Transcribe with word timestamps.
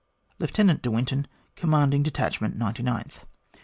LIEUTENANT 0.39 0.81
DE 0.81 0.89
WINTON, 0.89 1.27
Commanding 1.55 2.01
Detachment 2.01 2.57
99th. 2.57 3.19